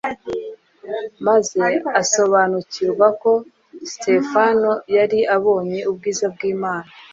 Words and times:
maze 1.25 1.59
asobanukirwa 2.01 3.07
ko 3.21 3.31
Sitefano 3.89 4.71
yari 4.97 5.19
abonye 5.35 5.79
“ubwiza 5.89 6.25
bw’Imana” 6.33 6.89